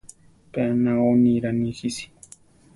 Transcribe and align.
Pe 0.51 0.59
anao 0.69 1.11
niraa 1.21 1.53
nijisi. 1.61 2.05